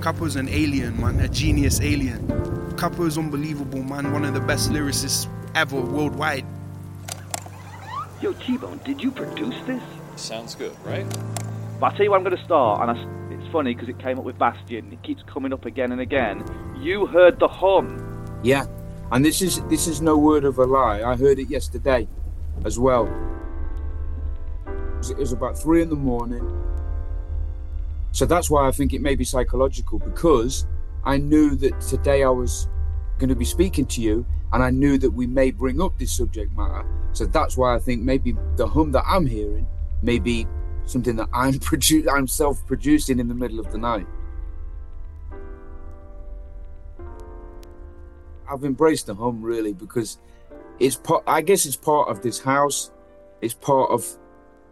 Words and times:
Cappo's 0.00 0.36
an 0.36 0.48
alien, 0.48 0.98
man, 0.98 1.20
a 1.20 1.28
genius 1.28 1.78
alien. 1.82 2.26
Cappo's 2.78 3.18
unbelievable, 3.18 3.82
man, 3.82 4.12
one 4.12 4.24
of 4.24 4.32
the 4.32 4.40
best 4.40 4.70
lyricists 4.70 5.28
ever 5.54 5.78
worldwide. 5.78 6.46
Yo, 8.22 8.32
T-Bone, 8.32 8.80
did 8.82 9.02
you 9.02 9.10
produce 9.10 9.54
this? 9.66 9.82
Sounds 10.16 10.54
good, 10.54 10.74
right? 10.84 11.06
But 11.78 11.86
I'll 11.86 11.92
tell 11.92 12.04
you 12.04 12.10
where 12.10 12.18
I'm 12.18 12.24
going 12.24 12.36
to 12.36 12.44
start, 12.44 12.80
and 12.80 12.98
I, 12.98 13.34
it's 13.34 13.52
funny 13.52 13.74
because 13.74 13.90
it 13.90 13.98
came 13.98 14.18
up 14.18 14.24
with 14.24 14.38
Bastion. 14.38 14.90
It 14.90 15.02
keeps 15.02 15.22
coming 15.24 15.52
up 15.52 15.66
again 15.66 15.92
and 15.92 16.00
again. 16.00 16.44
You 16.78 17.04
heard 17.04 17.38
the 17.38 17.48
hum. 17.48 18.40
Yeah, 18.42 18.64
and 19.12 19.22
this 19.22 19.42
is 19.42 19.60
this 19.68 19.86
is 19.86 20.00
no 20.00 20.16
word 20.16 20.44
of 20.44 20.58
a 20.58 20.64
lie. 20.64 21.02
I 21.02 21.14
heard 21.14 21.38
it 21.38 21.50
yesterday, 21.50 22.08
as 22.64 22.78
well. 22.78 23.04
It 25.10 25.18
was 25.18 25.32
about 25.32 25.58
three 25.58 25.82
in 25.82 25.90
the 25.90 25.96
morning. 25.96 26.40
So 28.12 28.26
that's 28.26 28.50
why 28.50 28.66
I 28.66 28.72
think 28.72 28.92
it 28.92 29.00
may 29.00 29.14
be 29.14 29.24
psychological 29.24 29.98
because 29.98 30.66
I 31.04 31.16
knew 31.16 31.54
that 31.56 31.80
today 31.80 32.22
I 32.24 32.30
was 32.30 32.68
going 33.18 33.28
to 33.28 33.36
be 33.36 33.44
speaking 33.44 33.86
to 33.86 34.00
you, 34.00 34.26
and 34.52 34.62
I 34.62 34.70
knew 34.70 34.98
that 34.98 35.10
we 35.10 35.26
may 35.26 35.50
bring 35.50 35.80
up 35.80 35.98
this 35.98 36.10
subject 36.10 36.56
matter. 36.56 36.84
So 37.12 37.26
that's 37.26 37.56
why 37.56 37.74
I 37.74 37.78
think 37.78 38.02
maybe 38.02 38.34
the 38.56 38.66
hum 38.66 38.92
that 38.92 39.04
I'm 39.06 39.26
hearing 39.26 39.66
may 40.02 40.18
be 40.18 40.46
something 40.86 41.16
that 41.16 41.28
I'm 41.32 41.54
produ- 41.60 42.08
I'm 42.12 42.26
self-producing 42.26 43.18
in 43.18 43.28
the 43.28 43.34
middle 43.34 43.60
of 43.60 43.70
the 43.70 43.78
night. 43.78 44.06
I've 48.50 48.64
embraced 48.64 49.06
the 49.06 49.14
hum 49.14 49.42
really 49.42 49.72
because 49.72 50.18
it's 50.80 50.96
part. 50.96 51.22
I 51.26 51.42
guess 51.42 51.66
it's 51.66 51.76
part 51.76 52.08
of 52.08 52.22
this 52.22 52.40
house. 52.40 52.90
It's 53.40 53.54
part 53.54 53.90
of, 53.90 54.04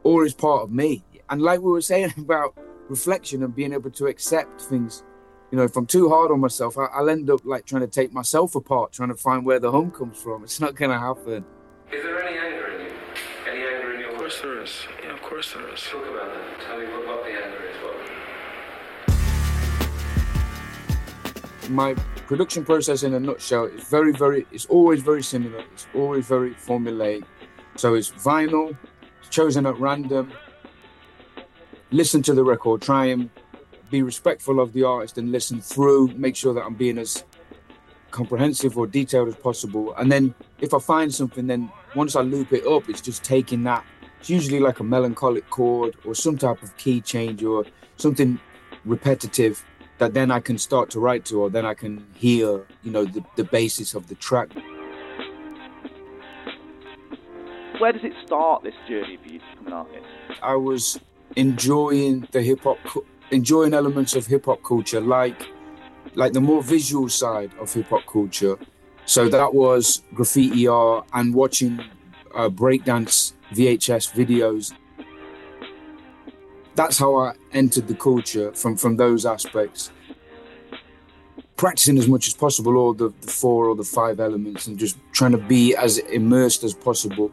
or 0.03 0.25
it's 0.25 0.35
part 0.35 0.63
of 0.63 0.73
me. 0.73 1.05
And 1.31 1.41
like 1.41 1.61
we 1.61 1.71
were 1.71 1.81
saying 1.81 2.13
about 2.19 2.59
reflection 2.89 3.43
and 3.43 3.55
being 3.55 3.73
able 3.73 3.91
to 3.91 4.07
accept 4.07 4.61
things, 4.63 5.05
you 5.51 5.59
know, 5.59 5.65
if 5.65 5.77
I'm 5.77 5.87
too 5.87 6.09
hard 6.09 6.31
on 6.31 6.41
myself, 6.41 6.77
I, 6.77 7.01
will 7.01 7.09
end 7.09 7.31
up 7.31 7.41
like 7.45 7.65
trying 7.65 7.83
to 7.83 7.89
take 7.89 8.13
myself 8.13 8.55
apart, 8.55 8.93
trying 8.93 9.09
to 9.09 9.15
find 9.15 9.45
where 9.45 9.59
the 9.59 9.71
home 9.71 9.91
comes 9.91 10.19
from. 10.19 10.45
It's 10.45 10.61
not 10.61 10.75
going 10.75 10.91
to 10.91 10.99
happen. 10.99 11.45
Is 11.93 12.03
there 12.03 12.23
any 12.23 12.39
anger 12.39 12.69
in 12.69 12.87
you? 12.87 12.93
Any 13.47 13.65
anger 13.65 13.95
in 13.95 14.01
your 14.01 14.11
Of 14.11 14.19
course 14.19 14.41
there 14.41 14.63
is. 14.63 14.87
Yeah, 15.03 15.15
of 15.15 15.23
course 15.23 15.55
there 15.55 15.69
is. 15.73 15.81
Talk 15.83 16.07
about 16.07 16.35
that. 16.35 16.61
Tell 16.67 16.79
me 16.79 16.87
what, 16.87 17.07
what 17.07 17.25
the 17.25 17.31
anger 17.31 17.63
is. 17.65 17.77
What? 21.61 21.71
My 21.71 21.95
production 22.27 22.65
process 22.65 23.03
in 23.03 23.15
a 23.15 23.21
nutshell 23.21 23.65
is 23.65 23.85
very, 23.85 24.13
very, 24.13 24.47
it's 24.53 24.67
always 24.67 25.01
very 25.03 25.23
similar. 25.23 25.65
It's 25.73 25.87
always 25.95 26.27
very 26.27 26.51
formulaic. 26.55 27.25
So 27.77 27.95
it's 27.95 28.11
vinyl, 28.11 28.77
chosen 29.31 29.65
at 29.67 29.79
random. 29.79 30.33
Listen 31.91 32.23
to 32.23 32.35
the 32.35 32.45
record, 32.45 32.83
try 32.83 33.07
and 33.07 33.31
be 33.91 34.03
respectful 34.03 34.61
of 34.61 34.75
the 34.75 34.83
artist 34.83 35.17
and 35.17 35.33
listen 35.33 35.61
through, 35.61 36.09
make 36.09 36.37
sure 36.37 36.53
that 36.53 36.63
I'm 36.63 36.75
being 36.75 36.99
as 36.99 37.25
comprehensive 38.11 38.77
or 38.77 38.87
detailed 38.87 39.29
as 39.29 39.37
possible. 39.37 39.95
And 39.95 40.13
then 40.13 40.35
if 40.61 40.75
I 40.75 40.79
find 40.79 41.15
something, 41.15 41.47
then 41.47 41.71
once 41.95 42.15
I 42.15 42.21
loop 42.21 42.53
it 42.53 42.67
up, 42.67 42.89
it's 42.91 43.01
just 43.01 43.25
taking 43.25 43.63
that. 43.65 43.85
It's 44.21 44.29
usually 44.29 44.61
like 44.61 44.81
a 44.81 44.85
melancholic 44.85 45.49
chord 45.49 45.97
or 46.05 46.15
some 46.15 46.37
type 46.37 46.63
of 46.63 46.77
key 46.77 47.01
change 47.01 47.43
or 47.43 47.65
something 47.97 48.39
repetitive 48.85 49.65
that 49.97 50.13
then 50.13 50.31
I 50.31 50.41
can 50.41 50.59
start 50.59 50.91
to 50.91 51.01
write 51.01 51.25
to, 51.27 51.41
or 51.41 51.51
then 51.51 51.65
I 51.65 51.75
can 51.75 52.07
hear, 52.15 52.67
you 52.83 52.91
know, 52.91 53.05
the, 53.05 53.25
the 53.37 53.45
basis 53.45 53.95
of 53.95 54.09
the 54.09 54.15
track. 54.15 54.49
Where 57.79 57.93
does 57.93 58.05
it 58.05 58.13
start, 58.27 58.63
this 58.63 58.75
journey 58.89 59.19
for 59.23 59.29
you 59.29 59.39
to 59.39 59.45
become 59.51 59.67
an 59.69 59.73
artist? 59.73 60.07
I 60.43 60.55
was 60.57 61.01
enjoying 61.37 62.27
the 62.33 62.43
hip 62.43 62.61
hop, 62.63 62.79
enjoying 63.31 63.75
elements 63.75 64.15
of 64.15 64.27
hip 64.27 64.47
hop 64.47 64.63
culture, 64.63 65.01
like 65.01 65.47
like 66.15 66.33
the 66.33 66.41
more 66.41 66.63
visual 66.63 67.09
side 67.09 67.53
of 67.61 67.73
hip 67.73 67.89
hop 67.89 68.07
culture. 68.07 68.59
So 69.05 69.29
that 69.29 69.55
was 69.55 70.03
graffiti 70.15 70.67
art 70.67 71.07
and 71.15 71.35
watching 71.35 71.81
uh, 72.35 72.49
breakdance 72.49 73.33
VHS 73.53 74.13
videos. 74.13 74.73
That's 76.75 76.99
how 76.99 77.17
I 77.17 77.35
entered 77.53 77.89
the 77.89 77.95
culture 77.95 78.53
from 78.53 78.77
from 78.77 78.97
those 78.97 79.27
aspects. 79.27 79.91
Practicing 81.57 81.99
as 81.99 82.07
much 82.07 82.29
as 82.29 82.35
possible 82.35 82.77
all 82.77 82.95
the, 82.95 83.13
the 83.21 83.27
four 83.27 83.67
or 83.67 83.75
the 83.75 83.83
five 83.83 84.21
elements 84.21 84.69
and 84.69 84.79
just 84.79 84.97
trying 85.11 85.33
to 85.33 85.39
be 85.39 85.75
as 85.75 85.99
immersed 85.99 86.63
as 86.63 86.73
possible. 86.73 87.33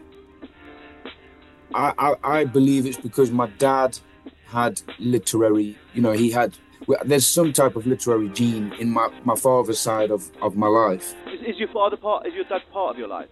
I, 1.76 1.94
I, 1.98 2.16
I 2.24 2.46
believe 2.46 2.86
it's 2.86 2.98
because 2.98 3.32
my 3.32 3.48
dad 3.58 4.00
had 4.48 4.82
literary, 4.98 5.78
you 5.94 6.02
know, 6.02 6.14
he 6.14 6.32
had, 6.32 6.58
there's 7.04 7.26
some 7.26 7.52
type 7.52 7.76
of 7.76 7.86
literary 7.86 8.30
gene 8.30 8.72
in 8.80 8.90
my, 8.92 9.10
my 9.26 9.36
father's 9.36 9.80
side 9.80 10.10
of, 10.10 10.32
of 10.42 10.56
my 10.56 10.68
life. 10.68 11.14
Is, 11.28 11.56
is 11.56 11.60
your 11.60 11.68
father 11.70 11.98
part, 11.98 12.26
is 12.28 12.34
your 12.34 12.46
dad 12.46 12.62
part 12.72 12.92
of 12.96 12.98
your 12.98 13.10
life? 13.10 13.28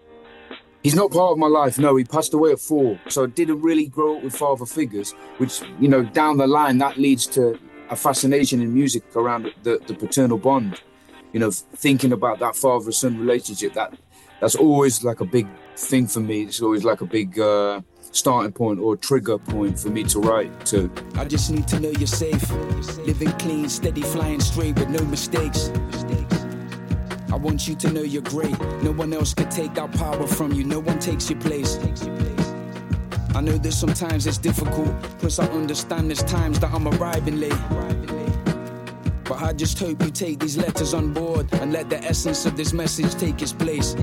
He's 0.82 0.94
not 0.94 1.10
part 1.10 1.32
of 1.32 1.38
my 1.38 1.46
life, 1.46 1.78
no. 1.78 1.96
He 1.96 2.04
passed 2.04 2.34
away 2.34 2.52
at 2.52 2.60
four. 2.60 3.00
So 3.08 3.24
I 3.24 3.26
didn't 3.28 3.62
really 3.62 3.86
grow 3.86 4.18
up 4.18 4.22
with 4.22 4.36
father 4.36 4.66
figures, 4.66 5.12
which, 5.38 5.62
you 5.80 5.88
know, 5.88 6.02
down 6.02 6.36
the 6.36 6.46
line, 6.46 6.76
that 6.78 6.98
leads 6.98 7.26
to 7.28 7.58
a 7.88 7.96
fascination 7.96 8.60
in 8.60 8.74
music 8.74 9.04
around 9.16 9.50
the, 9.62 9.80
the 9.86 9.94
paternal 9.94 10.36
bond. 10.36 10.82
You 11.32 11.40
know, 11.40 11.50
thinking 11.50 12.12
about 12.12 12.38
that 12.40 12.54
father 12.54 12.92
son 12.92 13.18
relationship, 13.18 13.72
that 13.72 13.94
that's 14.40 14.54
always 14.54 15.02
like 15.02 15.20
a 15.20 15.24
big 15.24 15.48
thing 15.74 16.06
for 16.06 16.20
me. 16.20 16.42
It's 16.42 16.60
always 16.60 16.84
like 16.84 17.00
a 17.00 17.06
big 17.06 17.38
uh, 17.38 17.80
starting 18.14 18.52
point 18.52 18.78
or 18.78 18.96
trigger 18.96 19.38
point 19.38 19.78
for 19.78 19.88
me 19.88 20.04
to 20.04 20.20
write 20.20 20.64
to. 20.66 20.90
I 21.16 21.24
just 21.24 21.50
need 21.50 21.66
to 21.68 21.80
know 21.80 21.90
you're 21.90 22.06
safe. 22.06 22.48
Living 22.98 23.32
clean, 23.32 23.68
steady, 23.68 24.02
flying 24.02 24.40
straight 24.40 24.78
with 24.78 24.88
no 24.88 25.04
mistakes. 25.06 25.70
I 27.32 27.36
want 27.36 27.66
you 27.66 27.74
to 27.74 27.92
know 27.92 28.02
you're 28.02 28.22
great. 28.22 28.58
No 28.82 28.92
one 28.92 29.12
else 29.12 29.34
can 29.34 29.50
take 29.50 29.74
that 29.74 29.92
power 29.92 30.26
from 30.26 30.52
you. 30.52 30.62
No 30.62 30.78
one 30.78 31.00
takes 31.00 31.28
your 31.28 31.40
place. 31.40 31.76
I 33.34 33.40
know 33.40 33.58
that 33.58 33.72
sometimes 33.72 34.28
it's 34.28 34.38
difficult. 34.38 34.92
Plus, 35.18 35.40
I 35.40 35.46
understand 35.48 36.08
there's 36.08 36.22
times 36.22 36.60
that 36.60 36.72
I'm 36.72 36.86
arriving 36.86 37.40
late. 37.40 37.58
But 39.24 39.42
I 39.42 39.52
just 39.52 39.76
hope 39.78 40.00
you 40.02 40.10
take 40.10 40.38
these 40.38 40.56
letters 40.56 40.94
on 40.94 41.12
board 41.12 41.52
and 41.54 41.72
let 41.72 41.90
the 41.90 41.98
essence 42.04 42.46
of 42.46 42.56
this 42.56 42.72
message 42.72 43.12
take 43.16 43.42
its 43.42 43.52
place. 43.52 43.96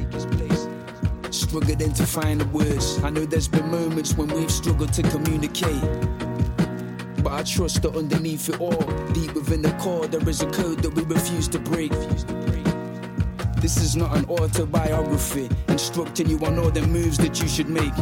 Struggling 1.32 1.94
to 1.94 2.06
find 2.06 2.42
the 2.42 2.46
words. 2.48 3.02
I 3.04 3.10
know 3.10 3.26
there's 3.26 3.48
been 3.48 3.72
moments 3.72 4.16
when 4.16 4.28
we've 4.28 4.52
struggled 4.52 4.92
to 4.94 5.02
communicate. 5.04 5.82
But 7.24 7.34
I 7.34 7.44
trust 7.44 7.82
that 7.84 7.96
underneath 7.96 8.50
it 8.50 8.60
all, 8.60 8.84
deep 9.14 9.34
within 9.34 9.62
the 9.62 9.72
core, 9.80 10.08
there 10.08 10.28
is 10.28 10.42
a 10.42 10.50
code 10.52 10.80
that 10.80 10.94
we 10.94 11.04
refuse 11.04 11.48
to 11.50 11.60
break. 11.60 11.92
This 13.62 13.78
is 13.78 13.96
not 13.96 14.18
an 14.18 14.26
autobiography, 14.26 15.50
instructing 15.70 16.30
you 16.30 16.38
on 16.40 16.60
all 16.60 16.70
the 16.70 16.82
moves 16.82 17.18
that 17.20 17.42
you 17.42 17.48
should 17.48 17.70
make. 17.70 17.96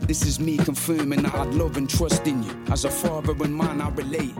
This 0.00 0.26
is 0.26 0.40
me 0.40 0.56
confirming 0.56 1.22
that 1.22 1.34
I'd 1.34 1.54
love 1.54 1.76
and 1.76 1.88
trust 1.88 2.26
in 2.26 2.42
you. 2.42 2.64
As 2.70 2.84
a 2.84 2.90
father 2.90 3.32
and 3.32 3.56
man, 3.56 3.80
I 3.80 3.88
relate. 3.90 4.34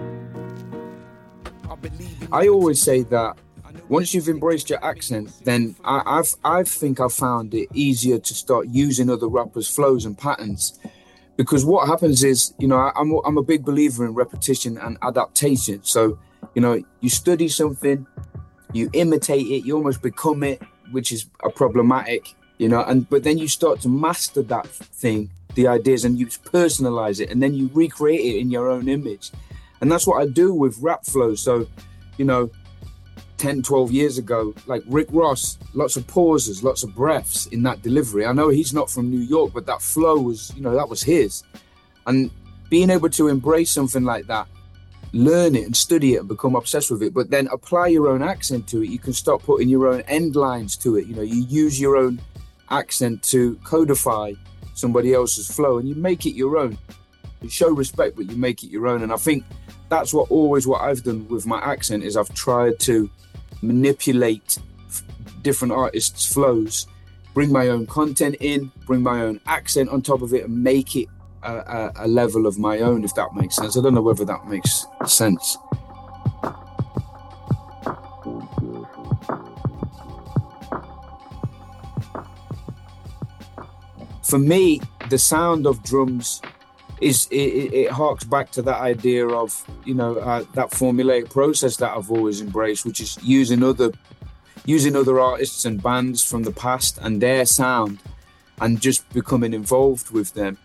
I 2.33 2.49
always 2.49 2.83
say 2.83 3.03
that 3.05 3.37
once 3.89 4.15
you've 4.15 4.29
embraced 4.29 4.71
your 4.71 4.85
accent, 4.85 5.33
then 5.45 5.77
I, 5.85 6.03
I've 6.07 6.35
I 6.45 6.63
think 6.65 7.01
I've 7.01 7.13
found 7.13 7.55
it 7.55 7.69
easier 7.75 8.19
to 8.19 8.35
start 8.35 8.69
using 8.69 9.11
other 9.11 9.29
rappers' 9.29 9.69
flows 9.69 10.05
and 10.05 10.17
patterns. 10.17 10.79
Because 11.37 11.65
what 11.65 11.89
happens 11.89 12.23
is, 12.23 12.55
you 12.59 12.69
know, 12.69 12.77
I, 12.77 12.93
I'm 12.95 13.13
I'm 13.25 13.39
a 13.39 13.43
big 13.43 13.65
believer 13.65 14.05
in 14.05 14.15
repetition 14.15 14.79
and 14.79 14.99
adaptation. 15.03 15.81
So, 15.83 16.19
you 16.55 16.63
know, 16.63 16.83
you 17.01 17.11
study 17.11 17.49
something, 17.49 18.07
you 18.73 18.91
imitate 18.93 19.47
it, 19.47 19.65
you 19.65 19.77
almost 19.77 20.03
become 20.03 20.43
it, 20.43 20.63
which 20.93 21.13
is 21.13 21.27
a 21.43 21.51
problematic, 21.51 22.35
you 22.59 22.69
know, 22.69 22.83
and 22.85 23.09
but 23.09 23.25
then 23.25 23.39
you 23.39 23.49
start 23.49 23.81
to 23.81 23.89
master 23.89 24.43
that 24.43 24.67
thing, 24.67 25.31
the 25.55 25.67
ideas, 25.69 26.05
and 26.05 26.19
you 26.19 26.27
personalize 26.27 27.21
it, 27.21 27.31
and 27.31 27.43
then 27.43 27.55
you 27.55 27.71
recreate 27.75 28.21
it 28.21 28.39
in 28.39 28.51
your 28.51 28.71
own 28.71 28.89
image. 28.89 29.31
And 29.81 29.91
that's 29.91 30.07
what 30.07 30.23
I 30.23 30.27
do 30.27 30.55
with 30.55 30.79
rap 30.79 31.05
flows. 31.05 31.41
So, 31.41 31.67
you 32.17 32.25
know, 32.25 32.51
10, 33.43 33.61
12 33.61 33.91
years 33.91 34.19
ago, 34.19 34.55
like 34.69 34.85
Rick 34.87 35.09
Ross, 35.11 35.59
lots 35.75 35.97
of 35.97 36.07
pauses, 36.07 36.63
lots 36.63 36.85
of 36.85 36.95
breaths 36.95 37.47
in 37.47 37.65
that 37.65 37.83
delivery. 37.83 38.25
I 38.25 38.33
know 38.33 38.51
he's 38.51 38.73
not 38.73 38.89
from 38.89 39.11
New 39.11 39.19
York, 39.19 39.53
but 39.53 39.67
that 39.67 39.83
flow 39.83 40.17
was, 40.17 40.53
you 40.55 40.63
know, 40.63 40.77
that 40.77 40.89
was 40.89 41.03
his. 41.03 41.43
And 42.07 42.31
being 42.71 42.89
able 42.89 43.11
to 43.11 43.27
embrace 43.27 43.73
something 43.73 44.05
like 44.05 44.29
that, 44.29 44.47
learn 45.13 45.57
it 45.57 45.65
and 45.65 45.77
study 45.77 46.15
it 46.15 46.21
and 46.21 46.29
become 46.29 46.55
obsessed 46.55 46.93
with 46.93 47.03
it, 47.03 47.13
but 47.13 47.31
then 47.31 47.49
apply 47.49 47.89
your 47.89 48.07
own 48.07 48.23
accent 48.23 48.69
to 48.69 48.85
it, 48.85 48.91
you 48.91 49.01
can 49.01 49.13
start 49.13 49.43
putting 49.43 49.69
your 49.69 49.89
own 49.89 50.03
end 50.03 50.37
lines 50.37 50.77
to 50.77 50.95
it. 50.95 51.09
You 51.09 51.17
know, 51.17 51.23
you 51.23 51.43
use 51.43 51.81
your 51.81 51.97
own 51.97 52.21
accent 52.71 53.25
to 53.25 53.57
codify 53.65 54.35
somebody 54.75 55.15
else's 55.15 55.51
flow 55.51 55.79
and 55.79 55.89
you 55.89 55.97
make 55.97 56.27
it 56.27 56.37
your 56.37 56.59
own. 56.59 56.79
You 57.41 57.49
show 57.49 57.71
respect, 57.71 58.15
but 58.15 58.31
you 58.31 58.37
make 58.37 58.63
it 58.63 58.71
your 58.71 58.87
own. 58.87 59.03
And 59.03 59.13
I 59.13 59.17
think 59.17 59.43
that's 59.89 60.15
what 60.15 60.31
always 60.31 60.65
what 60.65 60.83
I've 60.83 61.03
done 61.03 61.27
with 61.27 61.45
my 61.45 61.61
accent 61.61 62.05
is 62.05 62.17
I've 62.17 62.33
tried 62.35 62.79
to 62.81 63.11
manipulate 63.63 64.59
f- 64.89 65.03
different 65.43 65.73
artists' 65.73 66.33
flows, 66.33 66.87
bring 67.35 67.51
my 67.51 67.69
own 67.69 67.87
content 67.87 68.37
in, 68.41 68.71
bring 68.87 69.03
my 69.03 69.23
own 69.23 69.41
accent 69.47 69.89
on 69.89 70.03
top 70.03 70.23
of 70.23 70.35
it, 70.35 70.45
and 70.45 70.63
make 70.63 70.97
it 70.97 71.09
a, 71.43 71.55
a, 71.55 71.93
a 72.07 72.09
level 72.09 72.47
of 72.47 72.59
my 72.59 72.81
own, 72.81 73.05
if 73.05 73.15
that 73.15 73.35
makes 73.35 73.57
sense. 73.57 73.77
I 73.77 73.83
don't 73.83 73.95
know 73.95 74.03
whether 74.03 74.25
that 74.25 74.47
makes 74.47 74.85
sense. 75.07 75.57
For 84.23 84.39
me, 84.39 84.81
the 85.11 85.19
sound 85.19 85.67
of 85.67 85.83
drums 85.83 86.41
is 87.03 87.27
it, 87.31 87.75
it, 87.75 87.91
harks 87.91 88.23
back 88.25 88.53
to 88.53 88.63
that 88.63 88.81
idea 88.81 89.27
of 89.27 89.65
you 89.85 89.95
know 89.95 90.17
uh, 90.19 90.45
that 90.55 90.71
formulaic 90.71 91.31
process 91.31 91.77
that 91.79 91.97
I've 91.97 92.11
always 92.11 92.41
embraced, 92.41 92.85
which 92.87 93.01
is 93.01 93.19
using 93.23 93.63
other 93.63 93.91
using 94.65 94.95
other 94.95 95.19
artists 95.19 95.65
and 95.65 95.83
bands 95.83 96.23
from 96.23 96.45
the 96.45 96.53
past 96.53 96.99
and 97.03 97.21
their 97.21 97.45
sound, 97.45 97.99
and 98.61 98.81
just 98.81 99.09
becoming 99.13 99.53
involved 99.53 100.11
with 100.11 100.33
them, 100.35 100.57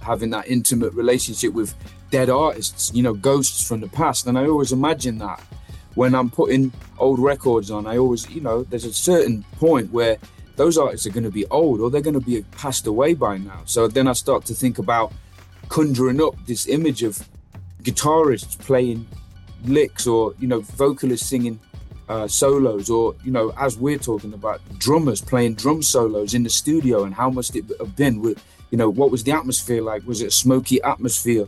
having 0.00 0.30
that 0.30 0.46
intimate 0.46 0.92
relationship 0.94 1.52
with 1.52 1.74
dead 2.10 2.30
artists, 2.30 2.92
you 2.94 3.02
know, 3.02 3.14
ghosts 3.14 3.66
from 3.66 3.80
the 3.80 3.88
past. 3.88 4.28
And 4.28 4.38
I 4.38 4.46
always 4.46 4.70
imagine 4.70 5.18
that 5.18 5.42
when 5.96 6.14
I'm 6.14 6.30
putting 6.30 6.72
old 6.98 7.18
records 7.18 7.72
on, 7.72 7.88
I 7.88 7.98
always, 7.98 8.30
you 8.30 8.40
know, 8.40 8.62
there's 8.62 8.84
a 8.84 8.92
certain 8.92 9.44
point 9.58 9.90
where 9.90 10.18
those 10.56 10.78
artists 10.78 11.06
are 11.06 11.10
going 11.10 11.24
to 11.24 11.30
be 11.30 11.46
old 11.46 11.80
or 11.80 11.90
they're 11.90 12.00
going 12.00 12.18
to 12.18 12.24
be 12.24 12.42
passed 12.52 12.86
away 12.86 13.14
by 13.14 13.38
now. 13.38 13.62
So 13.64 13.88
then 13.88 14.06
I 14.06 14.12
start 14.12 14.44
to 14.46 14.54
think 14.54 14.78
about 14.78 15.12
conjuring 15.68 16.22
up 16.22 16.34
this 16.46 16.68
image 16.68 17.02
of 17.02 17.26
guitarists 17.82 18.58
playing 18.58 19.06
licks 19.64 20.06
or, 20.06 20.34
you 20.38 20.46
know, 20.46 20.60
vocalists 20.60 21.28
singing 21.28 21.58
uh, 22.08 22.28
solos 22.28 22.90
or, 22.90 23.14
you 23.24 23.32
know, 23.32 23.52
as 23.58 23.76
we're 23.76 23.98
talking 23.98 24.32
about, 24.32 24.60
drummers 24.78 25.20
playing 25.20 25.54
drum 25.54 25.82
solos 25.82 26.34
in 26.34 26.42
the 26.42 26.50
studio 26.50 27.04
and 27.04 27.14
how 27.14 27.30
must 27.30 27.56
it 27.56 27.64
have 27.80 27.96
been? 27.96 28.20
With, 28.20 28.42
you 28.70 28.78
know, 28.78 28.90
what 28.90 29.10
was 29.10 29.24
the 29.24 29.32
atmosphere 29.32 29.82
like? 29.82 30.06
Was 30.06 30.20
it 30.20 30.26
a 30.26 30.30
smoky 30.30 30.82
atmosphere? 30.82 31.46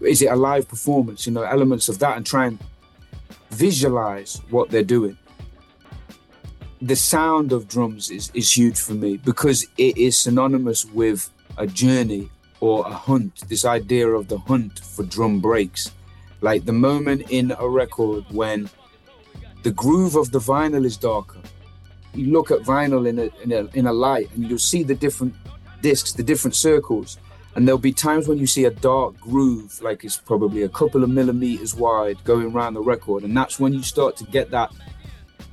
Is 0.00 0.22
it 0.22 0.26
a 0.26 0.36
live 0.36 0.68
performance? 0.68 1.26
You 1.26 1.32
know, 1.32 1.42
elements 1.42 1.88
of 1.88 1.98
that 1.98 2.16
and 2.16 2.24
try 2.24 2.46
and 2.46 2.58
visualize 3.50 4.40
what 4.50 4.70
they're 4.70 4.82
doing 4.82 5.18
the 6.82 6.96
sound 6.96 7.52
of 7.52 7.68
drums 7.68 8.10
is, 8.10 8.30
is 8.34 8.56
huge 8.56 8.78
for 8.80 8.94
me 8.94 9.18
because 9.18 9.66
it 9.76 9.96
is 9.98 10.16
synonymous 10.16 10.86
with 10.86 11.30
a 11.58 11.66
journey 11.66 12.30
or 12.60 12.86
a 12.86 12.92
hunt. 12.92 13.48
This 13.48 13.64
idea 13.64 14.08
of 14.08 14.28
the 14.28 14.38
hunt 14.38 14.78
for 14.78 15.04
drum 15.04 15.40
breaks. 15.40 15.92
Like 16.40 16.64
the 16.64 16.72
moment 16.72 17.30
in 17.30 17.54
a 17.58 17.68
record 17.68 18.24
when 18.30 18.70
the 19.62 19.70
groove 19.70 20.16
of 20.16 20.30
the 20.32 20.38
vinyl 20.38 20.86
is 20.86 20.96
darker. 20.96 21.40
You 22.14 22.32
look 22.32 22.50
at 22.50 22.60
vinyl 22.60 23.06
in 23.06 23.18
a, 23.18 23.30
in 23.42 23.52
a, 23.52 23.78
in 23.78 23.86
a 23.86 23.92
light 23.92 24.30
and 24.34 24.48
you'll 24.48 24.58
see 24.58 24.82
the 24.82 24.94
different 24.94 25.34
discs, 25.82 26.12
the 26.12 26.22
different 26.22 26.56
circles. 26.56 27.18
And 27.54 27.66
there'll 27.66 27.78
be 27.78 27.92
times 27.92 28.26
when 28.26 28.38
you 28.38 28.46
see 28.46 28.64
a 28.64 28.70
dark 28.70 29.18
groove, 29.20 29.82
like 29.82 30.04
it's 30.04 30.16
probably 30.16 30.62
a 30.62 30.68
couple 30.68 31.02
of 31.02 31.10
millimeters 31.10 31.74
wide 31.74 32.22
going 32.24 32.52
around 32.52 32.74
the 32.74 32.80
record. 32.80 33.22
And 33.22 33.36
that's 33.36 33.60
when 33.60 33.74
you 33.74 33.82
start 33.82 34.16
to 34.18 34.24
get 34.24 34.50
that 34.52 34.72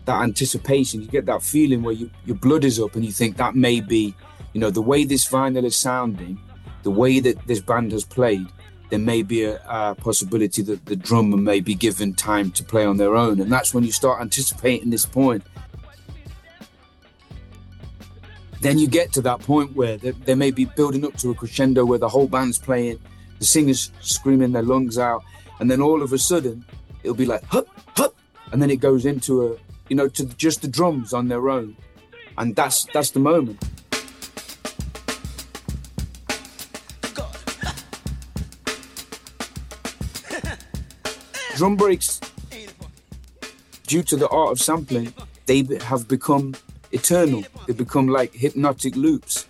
that 0.07 0.23
anticipation. 0.23 1.01
You 1.01 1.07
get 1.07 1.27
that 1.27 1.43
feeling 1.43 1.83
where 1.83 1.93
you, 1.93 2.09
your 2.25 2.37
blood 2.37 2.63
is 2.63 2.79
up 2.79 2.95
and 2.95 3.05
you 3.05 3.11
think 3.11 3.37
that 3.37 3.55
may 3.55 3.79
be, 3.79 4.15
you 4.53 4.59
know, 4.59 4.71
the 4.71 4.81
way 4.81 5.03
this 5.03 5.29
vinyl 5.29 5.63
is 5.63 5.75
sounding, 5.75 6.39
the 6.81 6.91
way 6.91 7.19
that 7.19 7.45
this 7.45 7.59
band 7.59 7.91
has 7.91 8.03
played, 8.03 8.47
there 8.89 8.99
may 8.99 9.21
be 9.21 9.43
a, 9.43 9.61
a, 9.67 9.95
possibility 9.95 10.61
that 10.63 10.85
the 10.85 10.95
drummer 10.95 11.37
may 11.37 11.59
be 11.59 11.75
given 11.75 12.13
time 12.13 12.51
to 12.51 12.63
play 12.63 12.85
on 12.85 12.97
their 12.97 13.15
own. 13.15 13.39
And 13.41 13.51
that's 13.51 13.73
when 13.73 13.83
you 13.83 13.91
start 13.91 14.21
anticipating 14.21 14.89
this 14.89 15.05
point. 15.05 15.43
Then 18.61 18.79
you 18.79 18.87
get 18.87 19.11
to 19.13 19.21
that 19.21 19.41
point 19.41 19.75
where 19.75 19.97
they, 19.97 20.11
they 20.11 20.35
may 20.35 20.51
be 20.51 20.65
building 20.65 21.05
up 21.05 21.15
to 21.17 21.31
a 21.31 21.35
crescendo 21.35 21.85
where 21.85 21.99
the 21.99 22.09
whole 22.09 22.27
band's 22.27 22.57
playing, 22.57 22.99
the 23.39 23.45
singers 23.45 23.91
screaming 23.99 24.53
their 24.53 24.63
lungs 24.63 24.97
out, 24.97 25.21
and 25.59 25.69
then 25.69 25.81
all 25.81 26.01
of 26.01 26.13
a 26.13 26.17
sudden 26.17 26.65
it'll 27.03 27.15
be 27.15 27.25
like, 27.25 27.43
hup, 27.43 27.67
hup, 27.97 28.15
and 28.53 28.61
then 28.61 28.71
it 28.71 28.77
goes 28.77 29.05
into 29.05 29.47
a, 29.47 29.57
you 29.89 29.95
know, 29.95 30.07
to 30.07 30.25
just 30.25 30.61
the 30.61 30.67
drums 30.67 31.13
on 31.13 31.27
their 31.27 31.49
own, 31.49 31.75
and 32.37 32.55
that's 32.55 32.85
that's 32.93 33.11
the 33.11 33.19
moment. 33.19 33.63
Drum 41.55 41.75
breaks, 41.75 42.19
due 43.87 44.03
to 44.03 44.15
the 44.15 44.27
art 44.29 44.51
of 44.51 44.59
sampling, 44.59 45.11
they 45.47 45.65
have 45.81 46.07
become 46.07 46.53
eternal. 46.91 47.43
They 47.65 47.73
become 47.73 48.07
like 48.07 48.33
hypnotic 48.33 48.95
loops. 48.95 49.47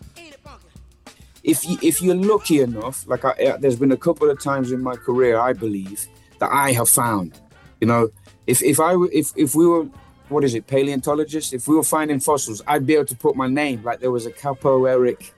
If 1.43 1.67
you 1.67 1.77
if 1.81 2.01
you're 2.01 2.15
lucky 2.15 2.61
enough, 2.61 3.05
like 3.07 3.25
I, 3.25 3.57
there's 3.57 3.75
been 3.75 3.91
a 3.91 3.97
couple 3.97 4.29
of 4.29 4.41
times 4.41 4.71
in 4.71 4.81
my 4.81 4.95
career, 4.95 5.39
I 5.39 5.53
believe 5.53 6.07
that 6.39 6.49
I 6.51 6.71
have 6.73 6.87
found, 6.87 7.39
you 7.81 7.87
know, 7.87 8.09
if 8.47 8.61
if 8.63 8.79
I 8.79 8.95
if 9.11 9.33
if 9.35 9.55
we 9.55 9.67
were 9.67 9.87
what 10.29 10.43
is 10.43 10.55
it, 10.55 10.67
paleontologist? 10.67 11.53
If 11.53 11.67
we 11.67 11.75
were 11.75 11.83
finding 11.83 12.19
fossils, 12.19 12.61
I'd 12.67 12.85
be 12.85 12.95
able 12.95 13.05
to 13.05 13.15
put 13.15 13.35
my 13.35 13.47
name. 13.47 13.83
Like 13.83 13.99
there 13.99 14.11
was 14.11 14.25
a 14.25 14.31
Cappo 14.31 14.85
Eric. 14.85 15.33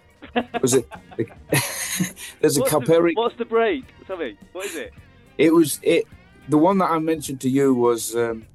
Was 0.61 0.73
it? 0.73 0.87
there's 2.41 2.57
a 2.57 2.63
Cappo 2.63 2.93
Eric. 2.93 3.17
What's 3.17 3.37
the 3.37 3.45
break? 3.45 3.85
Tell 4.07 4.17
me. 4.17 4.37
What 4.51 4.65
is 4.65 4.75
it? 4.75 4.93
It 5.37 5.53
was 5.53 5.79
it. 5.83 6.05
The 6.49 6.57
one 6.57 6.79
that 6.79 6.89
I 6.89 6.99
mentioned 6.99 7.41
to 7.41 7.49
you 7.49 7.73
was 7.73 8.15
um, 8.15 8.45